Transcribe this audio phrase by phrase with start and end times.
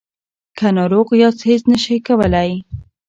[0.57, 2.51] که ناروغ یاست هیڅ نشئ کولای.